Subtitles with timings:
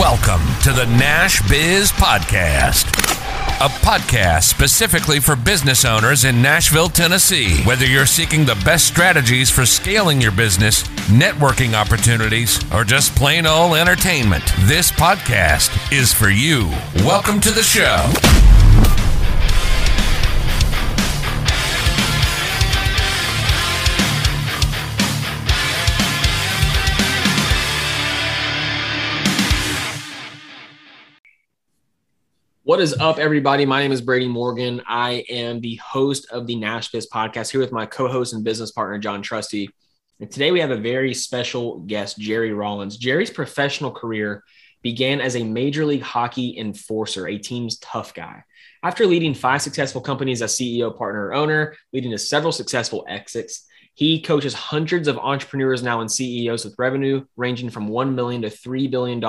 [0.00, 2.86] Welcome to the Nash Biz Podcast,
[3.60, 7.62] a podcast specifically for business owners in Nashville, Tennessee.
[7.64, 13.44] Whether you're seeking the best strategies for scaling your business, networking opportunities, or just plain
[13.44, 16.70] old entertainment, this podcast is for you.
[17.04, 18.10] Welcome to the show.
[32.70, 33.66] What is up, everybody?
[33.66, 34.80] My name is Brady Morgan.
[34.86, 38.44] I am the host of the Nash Biz podcast here with my co host and
[38.44, 39.70] business partner, John Trusty.
[40.20, 42.96] And today we have a very special guest, Jerry Rollins.
[42.96, 44.44] Jerry's professional career
[44.82, 48.44] began as a Major League Hockey enforcer, a team's tough guy.
[48.84, 53.66] After leading five successful companies as CEO, partner, or owner, leading to several successful exits,
[53.94, 58.48] he coaches hundreds of entrepreneurs now and CEOs with revenue ranging from 1 million to
[58.48, 59.20] $3 billion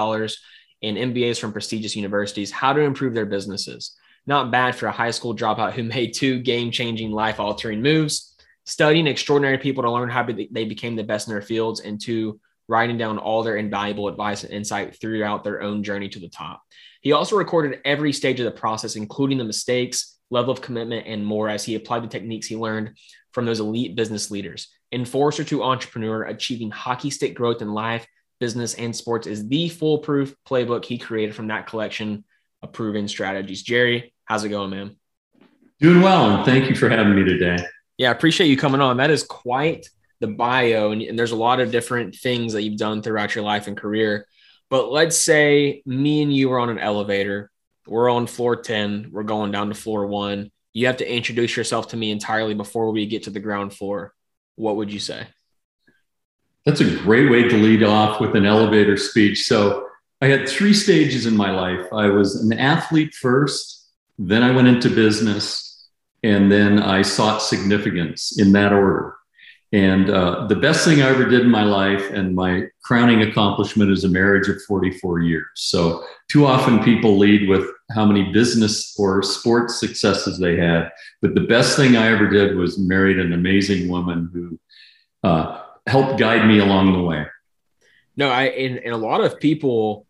[0.81, 3.95] and MBAs from prestigious universities how to improve their businesses.
[4.25, 8.35] Not bad for a high school dropout who made two game changing, life altering moves,
[8.65, 12.39] studying extraordinary people to learn how they became the best in their fields, and two,
[12.67, 16.61] writing down all their invaluable advice and insight throughout their own journey to the top.
[17.01, 21.25] He also recorded every stage of the process, including the mistakes, level of commitment, and
[21.25, 22.95] more as he applied the techniques he learned
[23.31, 24.69] from those elite business leaders.
[24.91, 28.05] Enforcer to entrepreneur, achieving hockey stick growth in life
[28.41, 32.25] business, and sports is the foolproof playbook he created from that collection
[32.61, 33.63] of proven strategies.
[33.63, 34.97] Jerry, how's it going, man?
[35.79, 37.57] Doing well, and thank you for having me today.
[37.97, 38.97] Yeah, I appreciate you coming on.
[38.97, 39.87] That is quite
[40.19, 43.45] the bio, and, and there's a lot of different things that you've done throughout your
[43.45, 44.27] life and career.
[44.69, 47.51] But let's say me and you are on an elevator.
[47.87, 49.09] We're on floor 10.
[49.11, 50.51] We're going down to floor one.
[50.73, 54.13] You have to introduce yourself to me entirely before we get to the ground floor.
[54.55, 55.27] What would you say?
[56.65, 59.45] That's a great way to lead off with an elevator speech.
[59.45, 59.87] So
[60.21, 61.85] I had three stages in my life.
[61.91, 65.89] I was an athlete first, then I went into business,
[66.23, 69.15] and then I sought significance in that order.
[69.73, 73.89] And uh, the best thing I ever did in my life, and my crowning accomplishment,
[73.89, 75.47] is a marriage of 44 years.
[75.55, 80.91] So, too often people lead with how many business or sports successes they had.
[81.21, 84.59] But the best thing I ever did was married an amazing woman who
[85.27, 87.25] uh, helped guide me along the way.
[88.15, 90.05] No, I and, and a lot of people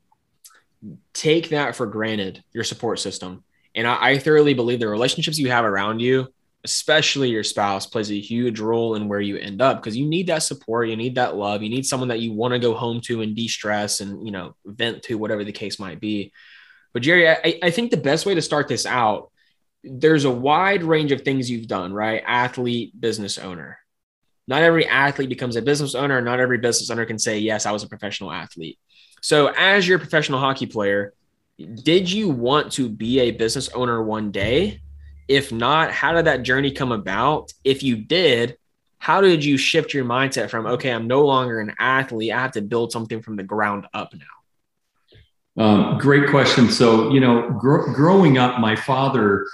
[1.14, 3.44] take that for granted, your support system.
[3.76, 6.28] And I, I thoroughly believe the relationships you have around you,
[6.64, 10.28] especially your spouse, plays a huge role in where you end up because you need
[10.28, 13.02] that support, you need that love, you need someone that you want to go home
[13.02, 16.32] to and de-stress and you know vent to, whatever the case might be.
[16.94, 19.32] But Jerry, I, I think the best way to start this out,
[19.84, 22.22] there's a wide range of things you've done, right?
[22.26, 23.80] Athlete, business owner
[24.48, 26.22] not every athlete becomes a business owner.
[26.22, 28.80] Not every business owner can say, yes, I was a professional athlete.
[29.22, 31.14] So, as your professional hockey player,
[31.84, 34.82] did you want to be a business owner one day?
[35.28, 37.54] If not, how did that journey come about?
[37.64, 38.58] If you did,
[38.98, 42.52] how did you shift your mindset from, okay, I'm no longer an athlete, I have
[42.54, 45.64] to build something from the ground up now?
[45.64, 46.70] Um, great question.
[46.70, 49.46] So, you know, gr- growing up, my father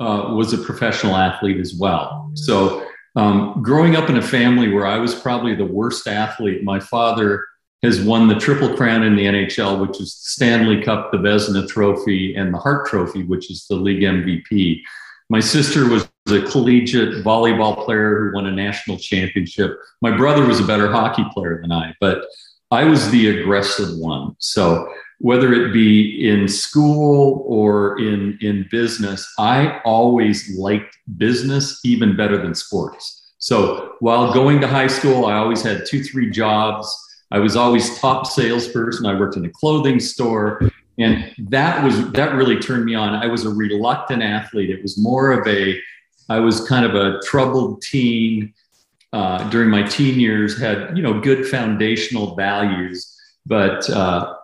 [0.00, 2.30] uh, was a professional athlete as well.
[2.34, 2.86] So,
[3.16, 7.44] um, growing up in a family where I was probably the worst athlete, my father
[7.82, 11.68] has won the Triple Crown in the NHL, which is the Stanley Cup, the Vezina
[11.68, 14.80] Trophy, and the Hart Trophy, which is the league MVP.
[15.28, 19.78] My sister was a collegiate volleyball player who won a national championship.
[20.00, 22.24] My brother was a better hockey player than I, but
[22.70, 24.34] I was the aggressive one.
[24.38, 24.90] So
[25.24, 32.36] whether it be in school or in, in business, I always liked business even better
[32.36, 33.32] than sports.
[33.38, 36.86] So while going to high school, I always had two, three jobs.
[37.30, 39.06] I was always top salesperson.
[39.06, 40.60] I worked in a clothing store.
[40.98, 43.14] And that was that really turned me on.
[43.14, 44.68] I was a reluctant athlete.
[44.68, 45.80] It was more of a,
[46.28, 48.52] I was kind of a troubled teen
[49.14, 54.34] uh, during my teen years, had, you know, good foundational values, but uh,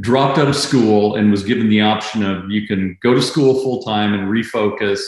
[0.00, 3.62] dropped out of school and was given the option of you can go to school
[3.62, 5.00] full time and refocus,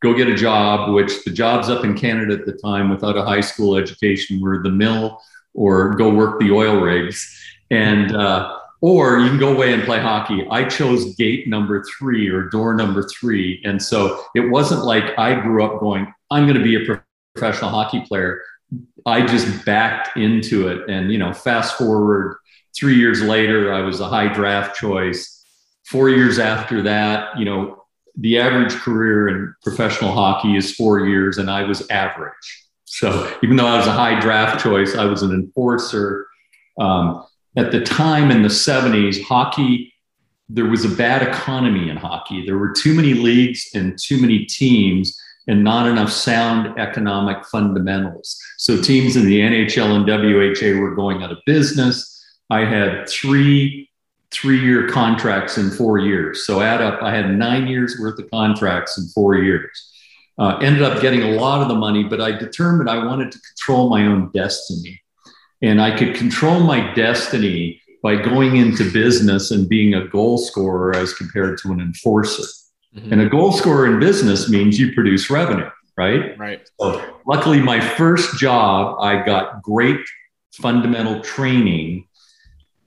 [0.00, 3.24] go get a job, which the jobs up in Canada at the time without a
[3.24, 5.20] high school education were the mill
[5.54, 7.38] or go work the oil rigs.
[7.70, 10.44] And, uh, or you can go away and play hockey.
[10.50, 13.62] I chose gate number three or door number three.
[13.64, 16.98] And so it wasn't like I grew up going, I'm going to be a
[17.34, 18.42] professional hockey player.
[19.06, 20.90] I just backed into it.
[20.90, 22.38] And, you know, fast forward
[22.76, 25.44] Three years later, I was a high draft choice.
[25.84, 27.84] Four years after that, you know,
[28.16, 32.66] the average career in professional hockey is four years, and I was average.
[32.84, 36.26] So even though I was a high draft choice, I was an enforcer.
[36.78, 37.24] Um,
[37.56, 39.92] at the time in the 70s, hockey,
[40.48, 42.44] there was a bad economy in hockey.
[42.44, 48.38] There were too many leagues and too many teams and not enough sound economic fundamentals.
[48.58, 52.08] So teams in the NHL and WHA were going out of business.
[52.52, 53.88] I had three
[54.30, 56.46] three-year contracts in four years.
[56.46, 59.90] So add up, I had nine years worth of contracts in four years.
[60.38, 63.38] Uh, ended up getting a lot of the money, but I determined I wanted to
[63.38, 65.00] control my own destiny.
[65.60, 70.96] And I could control my destiny by going into business and being a goal scorer
[70.96, 72.48] as compared to an enforcer.
[72.96, 73.12] Mm-hmm.
[73.12, 76.36] And a goal scorer in business means you produce revenue, right?
[76.38, 76.68] Right.
[76.80, 80.00] So luckily, my first job, I got great
[80.52, 82.06] fundamental training,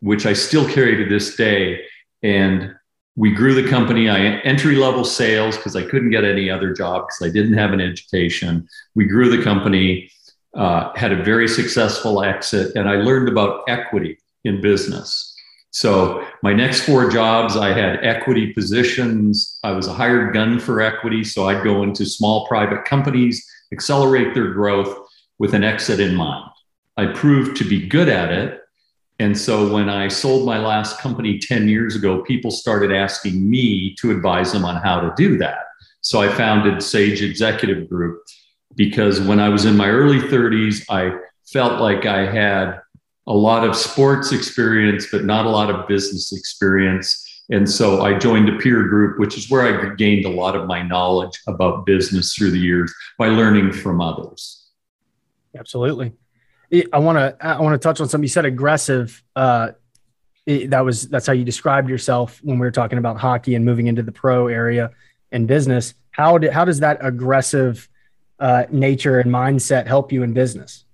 [0.06, 1.82] which I still carry to this day.
[2.22, 2.76] And
[3.16, 4.08] we grew the company.
[4.08, 4.20] I
[4.52, 7.82] entry level sales because I couldn't get any other job because I didn't have an
[7.82, 8.68] education.
[8.94, 10.12] We grew the company,
[10.54, 15.34] uh, had a very successful exit, and I learned about equity in business.
[15.72, 19.58] So my next four jobs, I had equity positions.
[19.64, 23.44] I was a hired gun for equity, so I'd go into small private companies,
[23.74, 24.96] accelerate their growth
[25.40, 26.52] with an exit in mind.
[26.96, 28.62] I proved to be good at it
[29.20, 33.96] and so when I sold my last company 10 years ago, people started asking me
[33.96, 35.60] to advise them on how to do that.
[36.02, 38.22] So I founded Sage Executive Group
[38.76, 42.80] because when I was in my early 30s, I felt like I had
[43.28, 47.22] a lot of sports experience, but not a lot of business experience.
[47.50, 50.68] And so I joined a peer group, which is where I gained a lot of
[50.68, 54.68] my knowledge about business through the years by learning from others.
[55.58, 56.14] Absolutely.
[56.72, 59.24] I want to I want to touch on something you said aggressive.
[59.36, 59.72] Uh,
[60.46, 63.66] it, that was that's how you described yourself when we were talking about hockey and
[63.66, 64.92] moving into the pro area
[65.32, 65.94] and business.
[66.12, 67.90] How did how does that aggressive
[68.40, 70.86] uh, nature and mindset help you in business?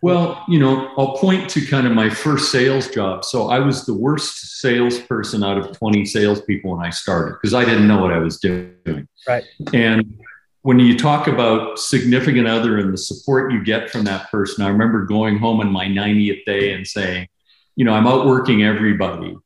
[0.00, 3.24] Well, you know, I'll point to kind of my first sales job.
[3.24, 7.64] So I was the worst salesperson out of 20 salespeople when I started because I
[7.64, 9.08] didn't know what I was doing.
[9.26, 9.42] Right.
[9.72, 10.20] And
[10.62, 14.68] when you talk about significant other and the support you get from that person, I
[14.68, 17.28] remember going home on my 90th day and saying,
[17.76, 19.36] you know, I'm outworking everybody,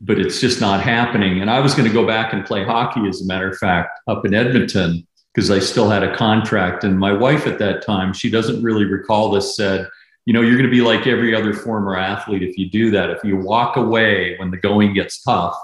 [0.00, 1.40] but it's just not happening.
[1.40, 4.00] And I was going to go back and play hockey, as a matter of fact,
[4.06, 6.84] up in Edmonton because I still had a contract.
[6.84, 9.88] And my wife at that time, she doesn't really recall this, said,
[10.24, 13.10] you know, you're going to be like every other former athlete if you do that.
[13.10, 15.56] If you walk away when the going gets tough,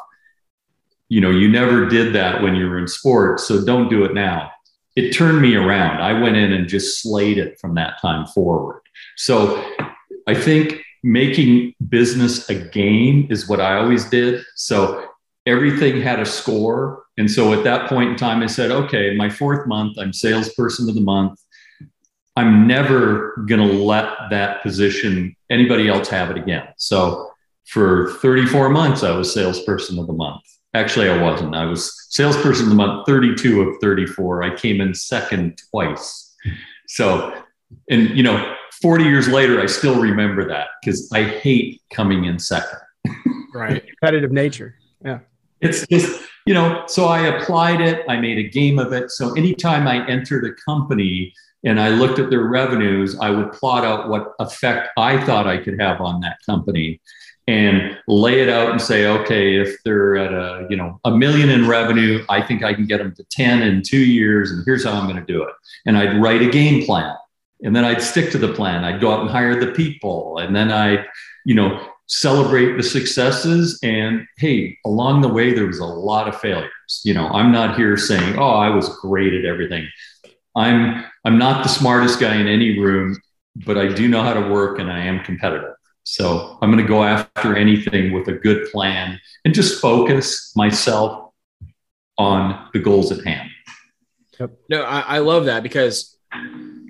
[1.08, 3.44] you know, you never did that when you were in sports.
[3.44, 4.50] So don't do it now
[5.00, 6.02] it turned me around.
[6.02, 8.82] I went in and just slayed it from that time forward.
[9.16, 9.64] So
[10.26, 14.44] I think making business a game is what I always did.
[14.56, 15.08] So
[15.46, 17.04] everything had a score.
[17.16, 20.86] And so at that point in time, I said, okay, my fourth month, I'm salesperson
[20.88, 21.40] of the month.
[22.36, 26.68] I'm never going to let that position, anybody else have it again.
[26.76, 27.30] So
[27.68, 30.42] for 34 months, I was salesperson of the month.
[30.74, 31.54] Actually, I wasn't.
[31.54, 34.42] I was salesperson of the month, 32 of 34.
[34.42, 36.34] I came in second twice.
[36.86, 37.34] So,
[37.88, 42.38] and you know, 40 years later, I still remember that because I hate coming in
[42.38, 42.78] second.
[43.54, 43.84] right.
[43.86, 44.76] Competitive nature.
[45.04, 45.20] Yeah.
[45.60, 49.10] It's just, you know, so I applied it, I made a game of it.
[49.10, 51.34] So anytime I entered a company
[51.64, 55.58] and I looked at their revenues, I would plot out what effect I thought I
[55.58, 57.00] could have on that company
[57.46, 61.48] and lay it out and say, okay, if they're at a you know a million
[61.48, 64.84] in revenue, I think I can get them to ten in two years, and here's
[64.84, 65.54] how I'm going to do it.
[65.86, 67.14] And I'd write a game plan,
[67.62, 68.84] and then I'd stick to the plan.
[68.84, 71.04] I'd go out and hire the people, and then I,
[71.44, 73.78] you know, celebrate the successes.
[73.82, 77.00] And hey, along the way, there was a lot of failures.
[77.04, 79.88] You know, I'm not here saying, oh, I was great at everything.
[80.56, 83.16] I'm I'm not the smartest guy in any room,
[83.66, 85.74] but I do know how to work, and I am competitive.
[86.04, 91.32] So I'm going to go after anything with a good plan and just focus myself
[92.18, 93.50] on the goals at hand.
[94.38, 94.50] Yep.
[94.68, 96.18] No, I, I love that because,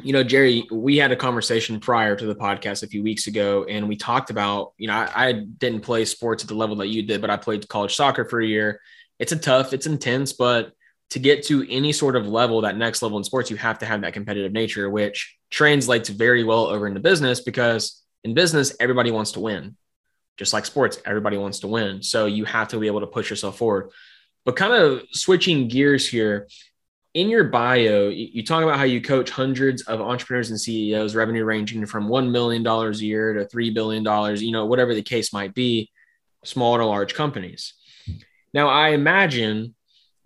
[0.02, 3.64] you know, Jerry, we had a conversation prior to the podcast a few weeks ago,
[3.64, 6.88] and we talked about, you know, I, I didn't play sports at the level that
[6.88, 8.80] you did, but I played college soccer for a year.
[9.18, 10.72] It's a tough, it's intense, but
[11.10, 13.86] to get to any sort of level, that next level in sports, you have to
[13.86, 19.10] have that competitive nature, which translates very well over into business because in business, everybody
[19.10, 19.76] wants to win.
[20.36, 22.02] Just like sports, everybody wants to win.
[22.02, 23.90] So you have to be able to push yourself forward.
[24.44, 26.48] But kind of switching gears here,
[27.12, 31.44] in your bio, you talk about how you coach hundreds of entrepreneurs and CEOs, revenue
[31.44, 35.52] ranging from $1 million a year to $3 billion, you know, whatever the case might
[35.52, 35.90] be,
[36.44, 37.74] small to large companies.
[38.54, 39.74] Now, I imagine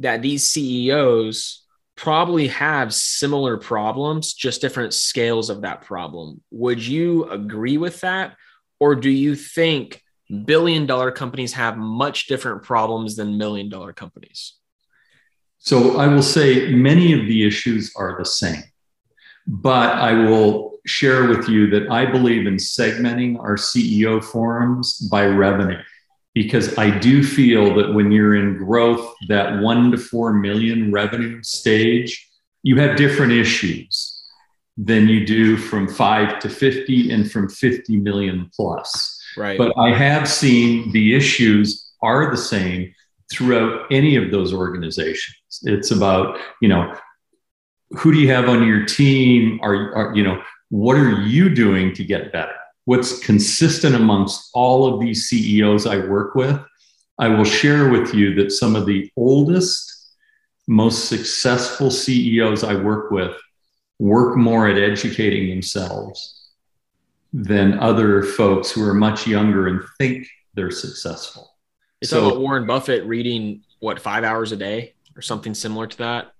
[0.01, 1.63] that these CEOs
[1.97, 6.41] probably have similar problems, just different scales of that problem.
[6.51, 8.37] Would you agree with that?
[8.81, 10.03] Or do you think
[10.45, 14.55] billion dollar companies have much different problems than million dollar companies?
[15.59, 18.63] So I will say many of the issues are the same,
[19.47, 25.25] but I will share with you that I believe in segmenting our CEO forums by
[25.25, 25.81] revenue
[26.35, 31.43] because I do feel that when you're in growth, that one to four million revenue
[31.43, 32.29] stage,
[32.62, 34.11] you have different issues
[34.76, 39.23] than you do from five to 50 and from 50 million plus.
[39.37, 39.57] Right.
[39.57, 42.93] But I have seen the issues are the same
[43.31, 45.61] throughout any of those organizations.
[45.62, 46.95] It's about, you know,
[47.91, 49.61] who do you have on your team?
[49.62, 52.57] Are, are you know, what are you doing to get better?
[52.87, 56.61] What's consistent amongst all of these CEOs I work with?
[57.19, 60.12] I will share with you that some of the oldest,
[60.67, 63.37] most successful CEOs I work with
[63.99, 66.50] work more at educating themselves
[67.33, 71.55] than other folks who are much younger and think they're successful.
[72.00, 75.99] It's so, about Warren Buffett reading what five hours a day or something similar to
[75.99, 76.33] that.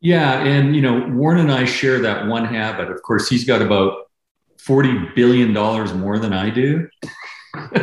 [0.00, 2.90] Yeah, and you know Warren and I share that one habit.
[2.90, 4.05] Of course, he's got about
[4.66, 6.88] forty billion dollars more than I do.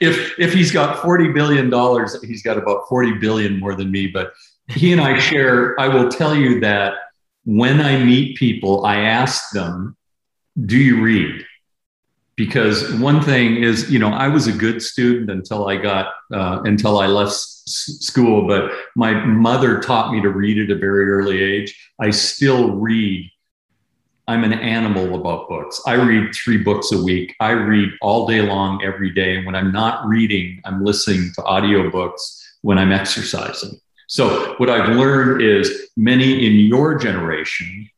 [0.00, 4.06] if if he's got forty billion dollars, he's got about forty billion more than me.
[4.06, 4.32] But
[4.68, 5.78] he and I share.
[5.80, 6.94] I will tell you that
[7.44, 9.96] when I meet people, I ask them,
[10.66, 11.44] Do you read?
[12.36, 16.60] Because one thing is, you know, I was a good student until I got, uh,
[16.64, 21.10] until I left s- school, but my mother taught me to read at a very
[21.10, 21.74] early age.
[21.98, 23.30] I still read.
[24.28, 25.80] I'm an animal about books.
[25.86, 27.34] I read three books a week.
[27.38, 29.36] I read all day long, every day.
[29.36, 33.78] And when I'm not reading, I'm listening to audiobooks when I'm exercising.
[34.08, 37.88] So, what I've learned is many in your generation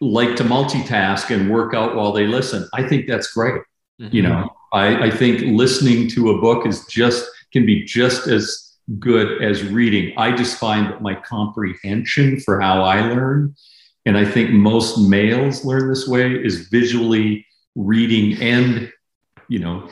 [0.00, 2.68] like to multitask and work out while they listen.
[2.72, 3.62] I think that's great.
[4.00, 4.16] Mm-hmm.
[4.16, 8.76] You know, I, I think listening to a book is just can be just as
[8.98, 10.12] good as reading.
[10.16, 13.54] I just find that my comprehension for how I learn,
[14.06, 18.90] and I think most males learn this way, is visually reading and,
[19.48, 19.88] you know,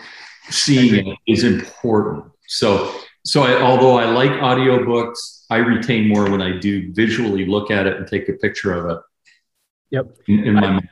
[0.50, 2.24] seeing it is important.
[2.46, 7.70] So so I, although I like audiobooks, I retain more when I do visually look
[7.70, 9.02] at it and take a picture of it.
[9.90, 10.16] Yep.
[10.28, 10.88] In, in my I, mind.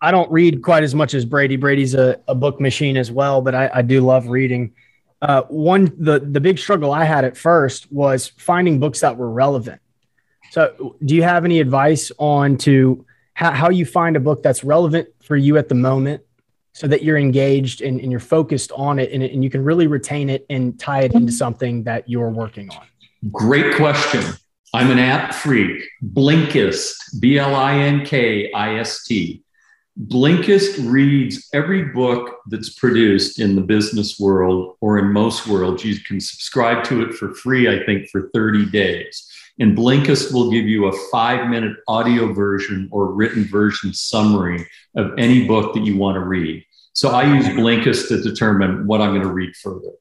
[0.00, 1.56] I don't read quite as much as Brady.
[1.56, 4.74] Brady's a, a book machine as well, but I, I do love reading.
[5.22, 9.30] Uh, one the the big struggle I had at first was finding books that were
[9.30, 9.80] relevant.
[10.56, 14.64] So, do you have any advice on to how, how you find a book that's
[14.64, 16.22] relevant for you at the moment
[16.72, 19.86] so that you're engaged and, and you're focused on it and, and you can really
[19.86, 22.86] retain it and tie it into something that you're working on?
[23.30, 24.24] Great question.
[24.72, 25.86] I'm an app freak.
[26.02, 29.44] Blinkist, B L I N K I S T.
[30.06, 35.84] Blinkist reads every book that's produced in the business world or in most worlds.
[35.84, 39.30] You can subscribe to it for free, I think, for 30 days.
[39.58, 45.12] And Blinkist will give you a five minute audio version or written version summary of
[45.18, 46.64] any book that you want to read.
[46.92, 49.92] So I use Blinkist to determine what I'm going to read further.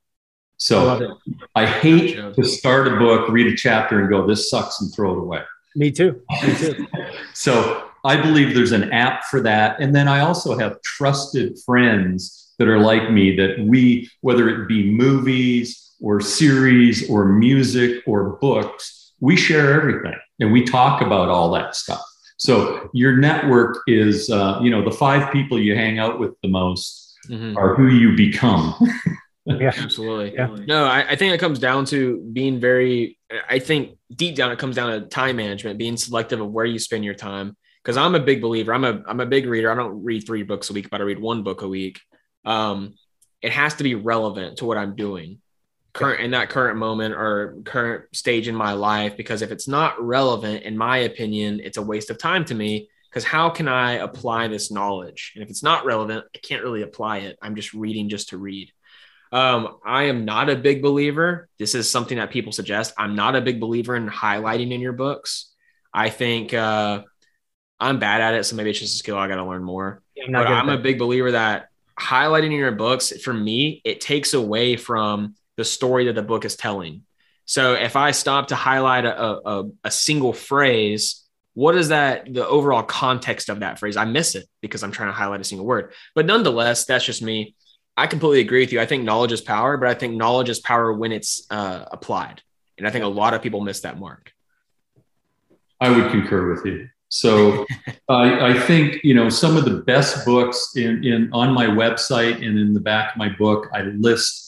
[0.58, 1.18] So
[1.56, 4.94] I, I hate to start a book, read a chapter, and go, this sucks, and
[4.94, 5.42] throw it away.
[5.76, 6.22] Me too.
[6.42, 6.88] Me too.
[7.34, 9.80] so I believe there's an app for that.
[9.82, 14.68] And then I also have trusted friends that are like me that we, whether it
[14.68, 21.30] be movies or series or music or books, we share everything and we talk about
[21.30, 22.02] all that stuff.
[22.38, 26.50] So your network is, uh, you know, the five people you hang out with the
[26.50, 27.58] most mm-hmm.
[27.58, 28.76] are who you become.
[29.46, 30.34] yeah, absolutely.
[30.34, 30.56] Yeah.
[30.68, 33.18] No, I, I think it comes down to being very.
[33.50, 36.80] I think deep down it comes down to time management, being selective of where you
[36.80, 37.56] spend your time.
[37.84, 38.74] Because I'm a big believer.
[38.74, 39.72] I'm a I'm a big reader.
[39.72, 42.02] I don't read three books a week, but I read one book a week.
[42.44, 42.96] Um,
[43.42, 45.40] it has to be relevant to what I'm doing
[45.96, 50.00] current in that current moment or current stage in my life because if it's not
[50.02, 53.94] relevant in my opinion it's a waste of time to me because how can i
[53.94, 55.32] apply this knowledge?
[55.36, 57.38] And if it's not relevant i can't really apply it.
[57.42, 58.72] I'm just reading just to read.
[59.32, 61.48] Um, i am not a big believer.
[61.58, 62.94] This is something that people suggest.
[62.98, 65.54] I'm not a big believer in highlighting in your books.
[65.94, 67.04] I think uh,
[67.80, 70.02] i'm bad at it so maybe it's just a skill i got to learn more.
[70.14, 74.02] Yeah, I'm but i'm a big believer that highlighting in your books for me it
[74.02, 77.04] takes away from the story that the book is telling.
[77.46, 82.48] So if I stop to highlight a, a, a, single phrase, what is that, the
[82.48, 83.98] overall context of that phrase?
[83.98, 85.94] I miss it because I'm trying to highlight a single word.
[86.16, 87.56] But nonetheless, that's just me.
[87.96, 88.82] I completely agree with you.
[88.82, 92.42] I think knowledge is power, but I think knowledge is power when it's uh, applied.
[92.78, 94.34] And I think a lot of people miss that mark.
[95.80, 96.90] I would concur with you.
[97.10, 97.66] So
[98.10, 102.36] I, I think you know some of the best books in, in on my website
[102.36, 104.45] and in the back of my book, I list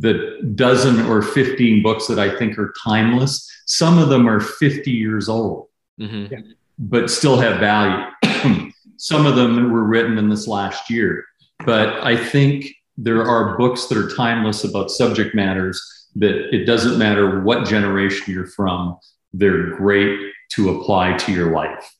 [0.00, 3.46] the dozen or 15 books that I think are timeless.
[3.66, 5.68] Some of them are 50 years old,
[6.00, 6.52] mm-hmm.
[6.78, 8.06] but still have value.
[8.96, 11.24] some of them were written in this last year.
[11.66, 15.82] But I think there are books that are timeless about subject matters
[16.16, 18.98] that it doesn't matter what generation you're from,
[19.34, 20.18] they're great
[20.52, 21.94] to apply to your life.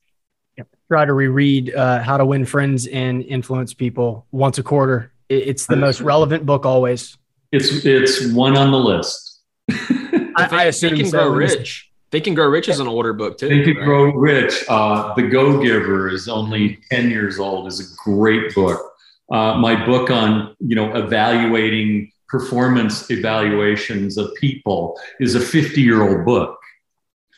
[0.56, 0.68] Yep.
[0.88, 5.12] Try to reread uh, How to Win Friends and Influence People once a quarter.
[5.28, 7.16] It's the most relevant book always.
[7.52, 9.40] It's it's one on the list.
[9.70, 11.90] I, I assume Think and Grow Rich.
[12.10, 13.48] Think and Grow Rich is an older book too.
[13.48, 13.84] Think can right?
[13.84, 14.64] Grow Rich.
[14.68, 17.66] Uh, the Go Giver is only ten years old.
[17.66, 18.80] is a great book.
[19.30, 26.02] Uh, my book on you know evaluating performance evaluations of people is a 50 year
[26.08, 26.56] old book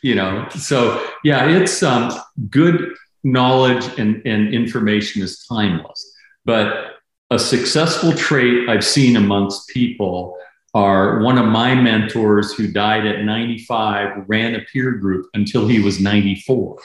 [0.03, 2.13] you know so yeah it's um,
[2.51, 2.93] good
[3.25, 6.13] knowledge and, and information is timeless
[6.45, 6.92] but
[7.33, 10.37] a successful trait i've seen amongst people
[10.75, 15.81] are one of my mentors who died at 95 ran a peer group until he
[15.81, 16.79] was 94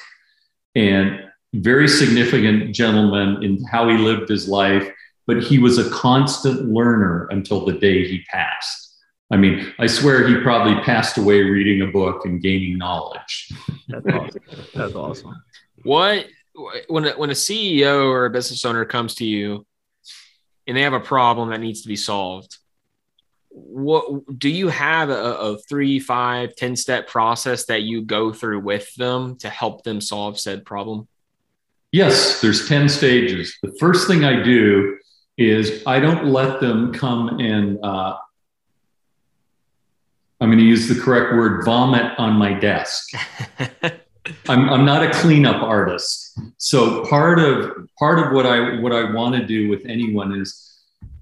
[0.76, 1.22] and
[1.54, 4.92] very significant gentleman in how he lived his life
[5.28, 8.96] but he was a constant learner until the day he passed.
[9.30, 13.52] I mean, I swear he probably passed away reading a book and gaining knowledge.
[13.90, 14.42] That's awesome.
[14.74, 15.44] That's awesome.
[15.84, 16.26] What
[16.88, 19.67] when a, when a CEO or a business owner comes to you
[20.68, 22.58] and they have a problem that needs to be solved,
[23.50, 28.60] what do you have a, a three, five ten step process that you go through
[28.60, 31.08] with them to help them solve said problem?
[31.92, 33.58] Yes, there's 10 stages.
[33.64, 34.98] The first thing I do
[35.38, 38.18] is I don't let them come and uh,
[40.40, 43.10] I'm going to use the correct word vomit on my desk.
[44.48, 46.40] I'm, I'm not a cleanup artist.
[46.58, 50.64] So part of part of what I what I want to do with anyone is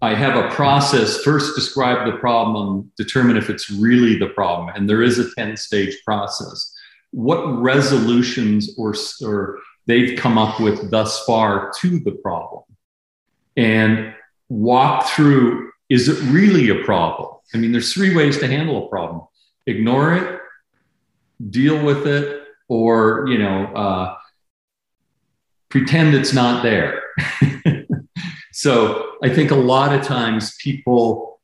[0.01, 1.21] I have a process.
[1.21, 5.57] First, describe the problem, determine if it's really the problem, and there is a 10
[5.57, 6.73] stage process.
[7.11, 12.63] What resolutions or or they've come up with thus far to the problem
[13.55, 14.13] and
[14.49, 17.29] walk through is it really a problem?
[17.53, 19.21] I mean, there's three ways to handle a problem
[19.67, 20.39] ignore it,
[21.49, 24.15] deal with it, or, you know, uh,
[25.69, 27.01] pretend it's not there.
[28.51, 31.39] so I think a lot of times people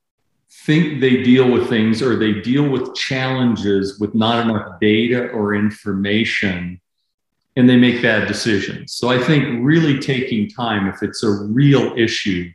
[0.65, 5.55] think they deal with things or they deal with challenges with not enough data or
[5.55, 6.79] information
[7.55, 8.93] and they make bad decisions.
[8.93, 12.49] So I think really taking time, if it's a real issue,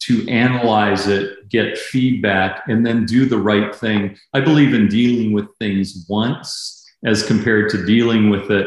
[0.00, 4.16] to analyze it, get feedback, and then do the right thing.
[4.32, 8.66] I believe in dealing with things once as compared to dealing with it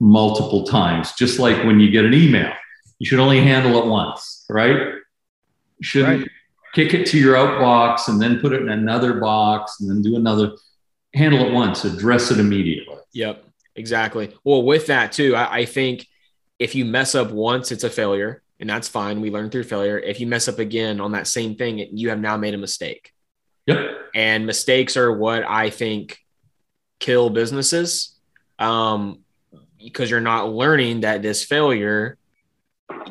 [0.00, 1.12] multiple times.
[1.12, 2.52] Just like when you get an email,
[2.98, 4.76] you should only handle it once, right?
[4.76, 6.30] You shouldn't right.
[6.74, 10.16] kick it to your outbox and then put it in another box and then do
[10.16, 10.52] another.
[11.14, 12.96] Handle it once, address it immediately.
[13.12, 13.44] Yep.
[13.74, 14.34] Exactly.
[14.44, 16.06] Well, with that too, I, I think
[16.58, 19.20] if you mess up once, it's a failure, and that's fine.
[19.20, 19.98] We learn through failure.
[19.98, 23.12] If you mess up again on that same thing, you have now made a mistake.
[23.66, 23.78] Yep.
[24.14, 26.18] And mistakes are what I think
[27.02, 28.16] kill businesses,
[28.58, 29.18] um,
[29.76, 32.16] because you're not learning that this failure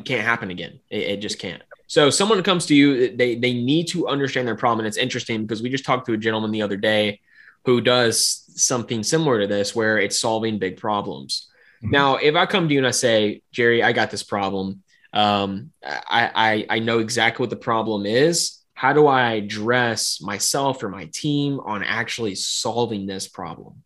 [0.04, 0.80] can't happen again.
[0.90, 1.62] It, it just can't.
[1.86, 5.42] So someone comes to you, they they need to understand their problem, and it's interesting
[5.42, 7.20] because we just talked to a gentleman the other day
[7.64, 8.16] who does
[8.56, 11.48] something similar to this where it's solving big problems.
[11.82, 11.90] Mm-hmm.
[11.90, 14.82] Now, if I come to you and I say, Jerry, I got this problem.
[15.12, 18.58] Um, I, I, I know exactly what the problem is.
[18.82, 23.82] How do I address myself or my team on actually solving this problem?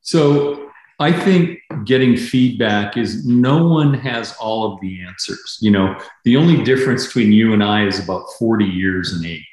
[0.00, 5.58] So I think getting feedback is no one has all of the answers.
[5.60, 9.46] You know, the only difference between you and I is about 40 years in age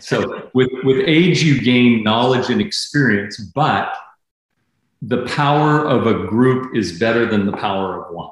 [0.00, 3.92] so with, with age, you gain knowledge and experience, but
[5.02, 8.30] the power of a group is better than the power of one.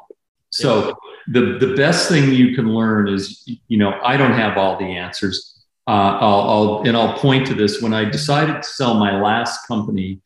[0.54, 4.78] So the, the best thing you can learn is, you know, I don't have all
[4.78, 5.64] the answers.
[5.88, 5.90] Uh,
[6.20, 7.82] I'll, I'll, and I'll point to this.
[7.82, 10.20] When I decided to sell my last company,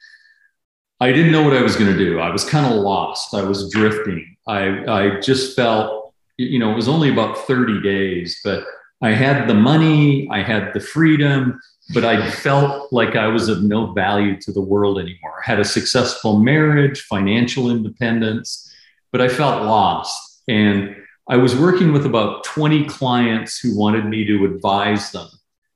[1.01, 2.21] I didn't know what I was going to do.
[2.21, 3.33] I was kind of lost.
[3.33, 4.37] I was drifting.
[4.47, 8.65] I, I just felt, you know, it was only about 30 days, but
[9.01, 11.59] I had the money, I had the freedom,
[11.95, 15.41] but I felt like I was of no value to the world anymore.
[15.43, 18.68] I had a successful marriage, financial independence,
[19.13, 20.43] but I felt lost.
[20.49, 20.97] And
[21.29, 25.29] I was working with about 20 clients who wanted me to advise them.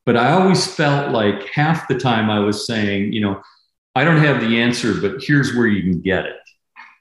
[0.04, 3.40] But I always felt like half the time I was saying, you know,
[3.94, 6.36] I don't have the answer, but here's where you can get it.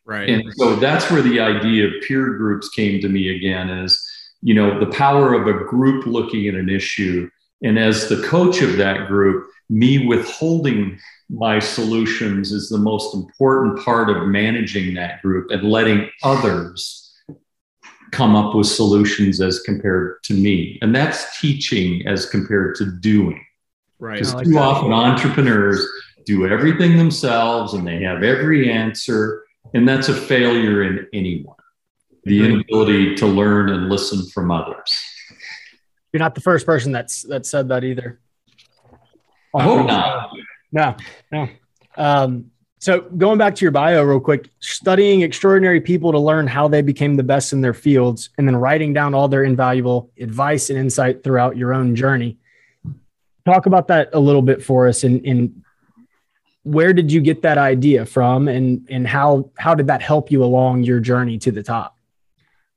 [0.05, 0.29] Right.
[0.29, 4.05] And so that's where the idea of peer groups came to me again is,
[4.41, 7.29] you know, the power of a group looking at an issue.
[7.63, 13.83] And as the coach of that group, me withholding my solutions is the most important
[13.85, 17.13] part of managing that group and letting others
[18.11, 20.77] come up with solutions as compared to me.
[20.81, 23.41] And that's teaching as compared to doing.
[23.99, 24.15] Right.
[24.15, 24.59] Because like too that.
[24.59, 25.85] often entrepreneurs
[26.25, 29.43] do everything themselves and they have every answer.
[29.73, 31.55] And that's a failure in anyone.
[32.25, 35.01] The inability to learn and listen from others.
[36.11, 38.19] You're not the first person that's that said that either.
[39.55, 40.29] I hope not.
[40.71, 40.95] No,
[41.31, 41.49] no.
[41.97, 46.67] Um, so going back to your bio real quick, studying extraordinary people to learn how
[46.67, 50.69] they became the best in their fields, and then writing down all their invaluable advice
[50.69, 52.37] and insight throughout your own journey.
[53.45, 55.63] Talk about that a little bit for us, and, and
[56.63, 60.43] where did you get that idea from, and and how how did that help you
[60.43, 61.97] along your journey to the top?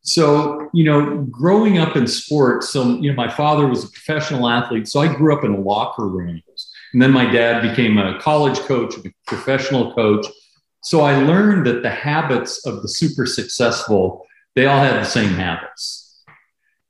[0.06, 4.48] So, you know, growing up in sports, so, you know, my father was a professional
[4.48, 4.86] athlete.
[4.86, 6.70] So I grew up in locker rooms.
[6.92, 10.26] And then my dad became a college coach, a professional coach.
[10.82, 15.32] So I learned that the habits of the super successful, they all had the same
[15.32, 16.22] habits.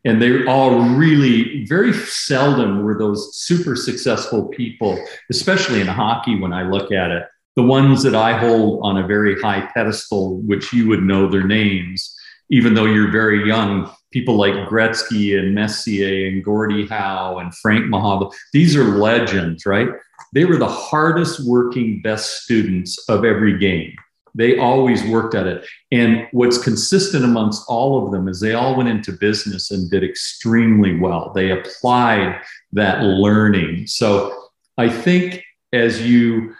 [0.05, 4.99] And they all really, very seldom were those super successful people,
[5.31, 7.27] especially in hockey when I look at it.
[7.55, 11.47] The ones that I hold on a very high pedestal, which you would know their
[11.47, 12.15] names,
[12.55, 17.87] even though you're very young, people like Gretzky and Messier and Gordie Howe and Frank
[17.87, 19.89] Mahovlich, these are legends, right?
[20.35, 23.93] They were the hardest working, best students of every game.
[24.37, 25.67] They always worked at it.
[25.91, 30.05] And what's consistent amongst all of them is they all went into business and did
[30.05, 31.33] extremely well.
[31.35, 32.41] They applied
[32.73, 33.89] that learning.
[33.89, 34.33] So
[34.79, 36.55] I think as you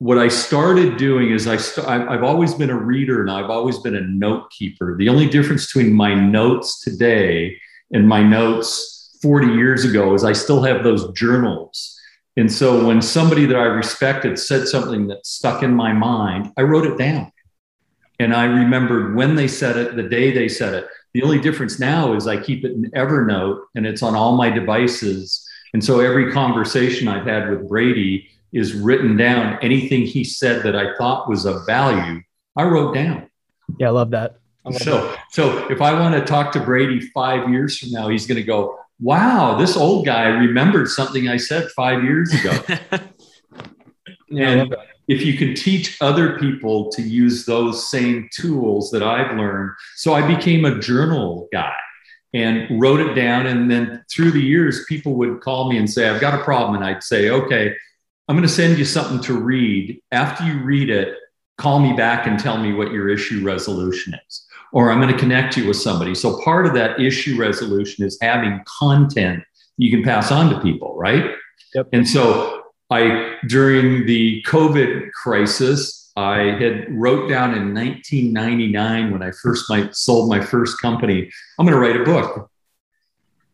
[0.00, 3.78] what I started doing is I st- I've always been a reader and I've always
[3.78, 4.96] been a note keeper.
[4.96, 7.58] The only difference between my notes today
[7.92, 12.00] and my notes 40 years ago is I still have those journals.
[12.38, 16.62] And so when somebody that I respected said something that stuck in my mind, I
[16.62, 17.30] wrote it down.
[18.18, 20.86] And I remembered when they said it, the day they said it.
[21.12, 24.48] The only difference now is I keep it in Evernote and it's on all my
[24.48, 25.46] devices.
[25.74, 29.58] And so every conversation I've had with Brady is written down.
[29.62, 32.20] Anything he said that I thought was of value,
[32.56, 33.30] I wrote down.
[33.78, 34.38] Yeah, I love that.
[34.64, 34.84] I love that.
[34.84, 38.36] So, so if I want to talk to Brady five years from now, he's going
[38.36, 42.58] to go, "Wow, this old guy remembered something I said five years ago."
[44.32, 44.76] Yeah, and
[45.08, 50.14] if you can teach other people to use those same tools that I've learned, so
[50.14, 51.74] I became a journal guy
[52.32, 53.46] and wrote it down.
[53.46, 56.76] And then through the years, people would call me and say, "I've got a problem,"
[56.76, 57.74] and I'd say, "Okay."
[58.30, 60.00] I'm going to send you something to read.
[60.12, 61.16] After you read it,
[61.58, 64.46] call me back and tell me what your issue resolution is.
[64.72, 66.14] Or I'm going to connect you with somebody.
[66.14, 69.42] So part of that issue resolution is having content
[69.78, 71.32] you can pass on to people, right?
[71.74, 71.88] Yep.
[71.92, 79.32] And so I during the COVID crisis, I had wrote down in 1999 when I
[79.32, 82.48] first my, sold my first company, I'm going to write a book.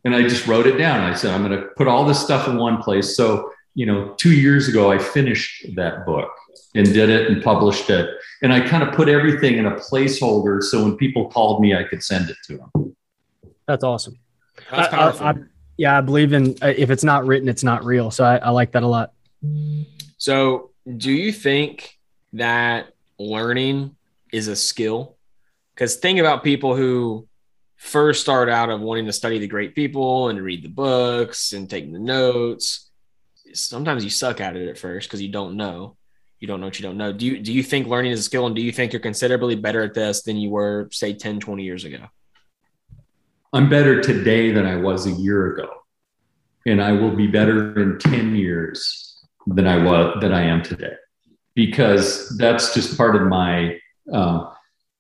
[0.04, 1.00] And I just wrote it down.
[1.00, 3.16] I said, I'm going to put all this stuff in one place.
[3.16, 6.30] So you know, two years ago, I finished that book
[6.74, 8.08] and did it and published it.
[8.42, 11.84] And I kind of put everything in a placeholder so when people called me, I
[11.84, 12.96] could send it to them.
[13.68, 14.18] That's awesome.
[14.70, 15.26] That's I- I- powerful.
[15.26, 15.34] I-
[15.76, 18.10] yeah, I believe in uh, if it's not written, it's not real.
[18.10, 19.12] So I, I like that a lot.
[20.16, 21.98] So, do you think
[22.32, 23.94] that learning
[24.32, 25.18] is a skill?
[25.74, 27.28] Because think about people who
[27.76, 31.68] first start out of wanting to study the great people and read the books and
[31.68, 32.85] take the notes.
[33.54, 35.96] Sometimes you suck at it at first because you don't know.
[36.40, 37.12] You don't know what you don't know.
[37.12, 39.54] Do you do you think learning is a skill and do you think you're considerably
[39.54, 42.06] better at this than you were, say, 10, 20 years ago?
[43.52, 45.68] I'm better today than I was a year ago.
[46.66, 50.94] And I will be better in 10 years than I was than I am today.
[51.54, 53.78] Because that's just part of my
[54.12, 54.52] uh,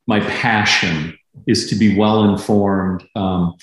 [0.06, 3.06] my passion is to be well informed.
[3.14, 3.56] Um,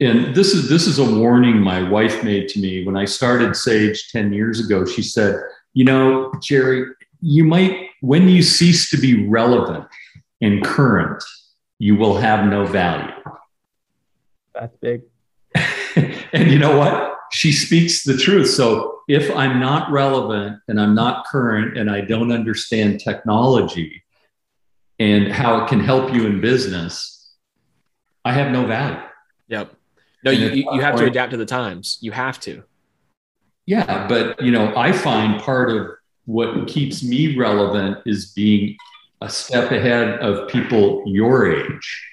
[0.00, 3.54] and this is this is a warning my wife made to me when I started
[3.54, 4.84] Sage 10 years ago.
[4.84, 5.40] She said,
[5.74, 6.86] you know, Jerry,
[7.20, 9.86] you might when you cease to be relevant
[10.40, 11.22] and current,
[11.78, 13.12] you will have no value.
[14.54, 15.02] That's big.
[16.34, 17.14] and you know what?
[17.32, 18.48] She speaks the truth.
[18.50, 24.02] So if I'm not relevant and I'm not current and I don't understand technology
[24.98, 27.34] and how it can help you in business,
[28.24, 29.00] I have no value.
[29.50, 29.74] Yep.
[30.24, 31.98] No, And you, you you have to adapt to the times.
[32.00, 32.62] You have to.
[33.66, 35.88] Yeah, but you know, I find part of
[36.24, 38.76] what keeps me relevant is being
[39.20, 42.06] a step ahead of people your age.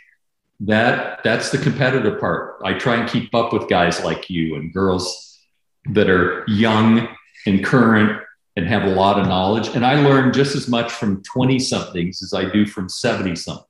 [0.60, 2.60] That that's the competitive part.
[2.64, 5.40] I try and keep up with guys like you and girls
[5.92, 7.08] that are young
[7.46, 8.22] and current
[8.56, 9.68] and have a lot of knowledge.
[9.70, 13.67] And I learn just as much from 20 somethings as I do from 70 somethings.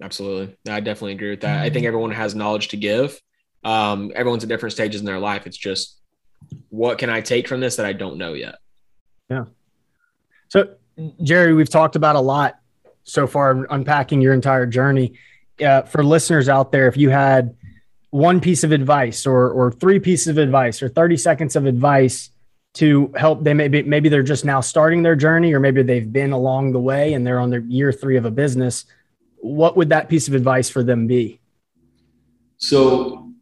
[0.00, 0.56] Absolutely.
[0.68, 1.62] I definitely agree with that.
[1.62, 3.20] I think everyone has knowledge to give.
[3.64, 5.46] Um, everyone's at different stages in their life.
[5.46, 5.98] It's just
[6.68, 8.56] what can I take from this that I don't know yet?
[9.28, 9.46] Yeah.
[10.48, 10.74] So,
[11.22, 12.58] Jerry, we've talked about a lot
[13.04, 15.14] so far, unpacking your entire journey.
[15.64, 17.56] Uh, for listeners out there, if you had
[18.10, 22.30] one piece of advice or, or three pieces of advice or 30 seconds of advice
[22.74, 26.32] to help they maybe maybe they're just now starting their journey or maybe they've been
[26.32, 28.84] along the way and they're on their year 3 of a business
[29.46, 31.40] what would that piece of advice for them be
[32.58, 33.32] so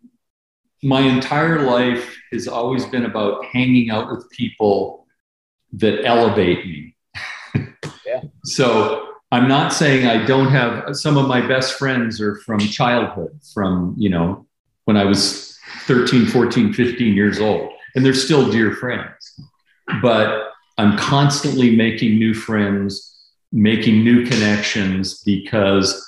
[0.82, 5.06] my entire life has always been about hanging out with people
[5.72, 6.96] that elevate me
[8.06, 8.22] yeah.
[8.44, 13.38] so i'm not saying i don't have some of my best friends are from childhood
[13.52, 14.46] from you know
[14.84, 19.40] when i was 13 14 15 years old and they're still dear friends.
[20.02, 23.13] But I'm constantly making new friends,
[23.54, 26.04] making new connections because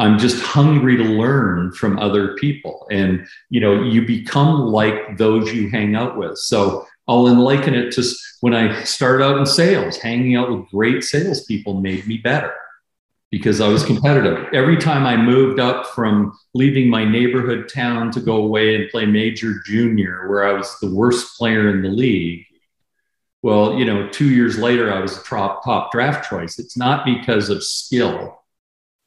[0.00, 2.86] I'm just hungry to learn from other people.
[2.90, 6.36] And, you know, you become like those you hang out with.
[6.38, 8.04] So I'll liken it to
[8.40, 12.52] when I started out in sales, hanging out with great salespeople made me better
[13.30, 14.48] because I was competitive.
[14.52, 19.06] Every time I moved up from leaving my neighborhood town to go away and play
[19.06, 22.44] major junior, where I was the worst player in the league,
[23.42, 26.58] well, you know, two years later, I was a top, top draft choice.
[26.58, 28.42] It's not because of skill,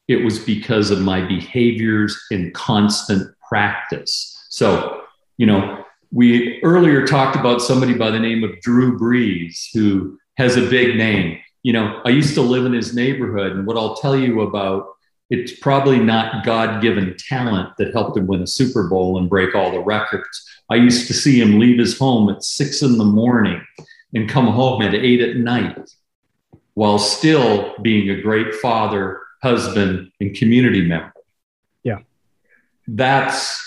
[0.08, 4.46] it was because of my behaviors and constant practice.
[4.50, 5.02] So,
[5.38, 10.56] you know, we earlier talked about somebody by the name of Drew Brees, who has
[10.56, 13.96] a big name you know, I used to live in his neighborhood, and what I'll
[13.96, 14.90] tell you about
[15.30, 19.54] it's probably not God given talent that helped him win a Super Bowl and break
[19.54, 20.46] all the records.
[20.68, 23.64] I used to see him leave his home at six in the morning
[24.14, 25.90] and come home at eight at night
[26.74, 31.12] while still being a great father, husband, and community member.
[31.82, 32.00] Yeah.
[32.88, 33.60] That's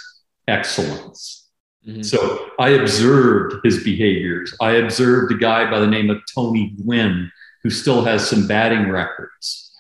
[0.48, 1.48] excellence.
[1.86, 2.02] Mm-hmm.
[2.02, 4.54] So I observed his behaviors.
[4.62, 7.32] I observed a guy by the name of Tony Gwynn
[7.64, 9.74] who still has some batting records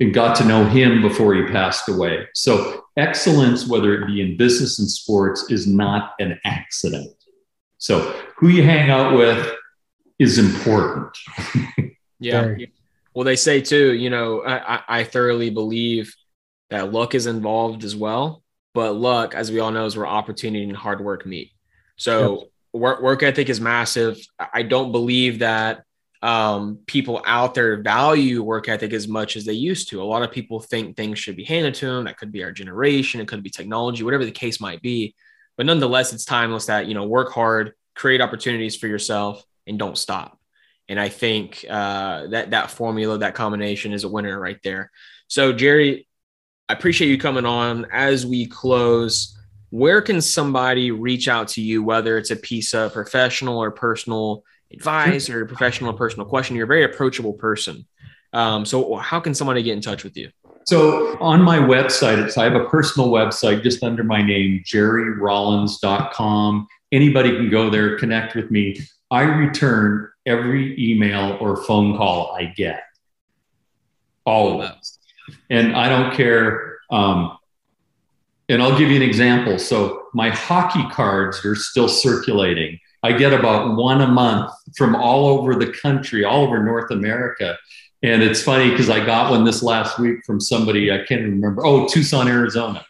[0.00, 2.26] and got to know him before he passed away.
[2.34, 7.14] So, excellence, whether it be in business and sports, is not an accident.
[7.78, 8.00] So,
[8.36, 9.54] who you hang out with
[10.18, 11.16] is important.
[12.20, 12.54] yeah.
[13.14, 16.14] Well, they say too, you know, I, I thoroughly believe
[16.70, 18.42] that luck is involved as well.
[18.74, 21.50] But luck, as we all know, is where opportunity and hard work meet.
[21.96, 22.48] So, yep.
[22.72, 24.18] work, work ethic is massive.
[24.38, 25.84] I don't believe that
[26.22, 30.00] um, people out there value work ethic as much as they used to.
[30.00, 32.04] A lot of people think things should be handed to them.
[32.04, 33.20] That could be our generation.
[33.20, 35.14] It could be technology, whatever the case might be.
[35.56, 39.98] But nonetheless, it's timeless that, you know, work hard, create opportunities for yourself and don't
[39.98, 40.38] stop.
[40.88, 44.90] And I think uh, that that formula, that combination is a winner right there.
[45.28, 46.06] So, Jerry,
[46.68, 47.86] I appreciate you coming on.
[47.92, 49.38] As we close,
[49.70, 54.44] where can somebody reach out to you, whether it's a piece of professional or personal
[54.72, 56.56] advice or professional or personal question.
[56.56, 57.86] You're a very approachable person.
[58.32, 60.30] Um, so how can somebody get in touch with you?
[60.64, 66.66] So on my website, it's I have a personal website just under my name, jerryrollins.com.
[66.92, 68.80] Anybody can go there, connect with me.
[69.12, 72.82] I return every email or phone call I get.
[74.24, 74.76] All of them.
[75.50, 76.78] And I don't care.
[76.90, 77.36] Um,
[78.48, 79.58] and I'll give you an example.
[79.58, 82.78] So my hockey cards are still circulating.
[83.02, 87.58] I get about one a month from all over the country, all over North America.
[88.02, 91.66] And it's funny because I got one this last week from somebody, I can't remember.
[91.66, 92.84] Oh, Tucson, Arizona.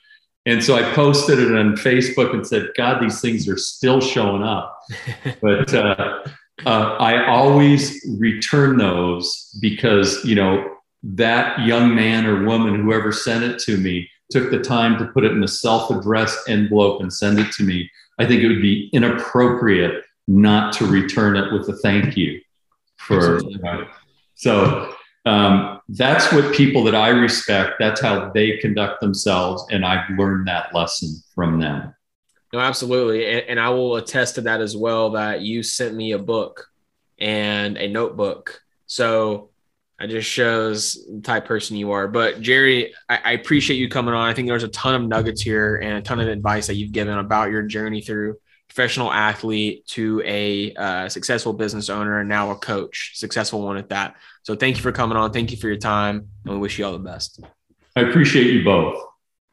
[0.44, 4.42] And so I posted it on Facebook and said, God, these things are still showing
[4.42, 4.80] up.
[5.40, 6.24] but uh,
[6.66, 13.44] uh, I always return those because, you know, that young man or woman, whoever sent
[13.44, 17.12] it to me, took the time to put it in a self addressed envelope and
[17.12, 17.88] send it to me.
[18.18, 22.40] I think it would be inappropriate not to return it with a thank you
[22.96, 23.38] for.
[23.64, 23.84] Uh,
[24.34, 27.74] so um, that's what people that I respect.
[27.78, 31.94] That's how they conduct themselves, and I've learned that lesson from them.
[32.52, 35.10] No, absolutely, and, and I will attest to that as well.
[35.10, 36.66] That you sent me a book
[37.18, 39.50] and a notebook, so
[40.00, 42.08] it just shows the type person you are.
[42.08, 44.28] But Jerry, I, I, appreciate you coming on.
[44.28, 46.90] I think there's a ton of nuggets here and a ton of advice that you've
[46.90, 48.36] given about your journey through
[48.74, 53.90] professional athlete to a uh, successful business owner and now a coach, successful one at
[53.90, 54.16] that.
[54.44, 55.30] So thank you for coming on.
[55.30, 57.40] Thank you for your time, and we wish you all the best.
[57.94, 58.98] I appreciate you both.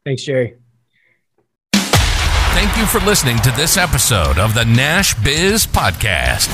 [0.05, 0.55] Thanks, Jerry.
[1.73, 6.49] Thank you for listening to this episode of the Nash Biz Podcast.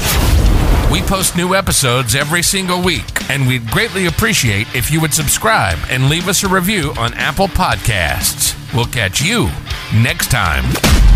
[0.92, 5.78] We post new episodes every single week, and we'd greatly appreciate if you would subscribe
[5.90, 8.56] and leave us a review on Apple Podcasts.
[8.74, 9.50] We'll catch you
[9.94, 11.15] next time.